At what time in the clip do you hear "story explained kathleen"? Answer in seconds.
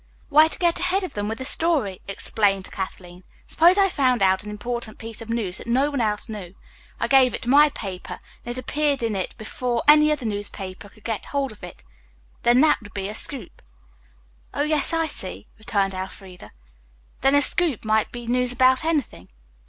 1.45-3.23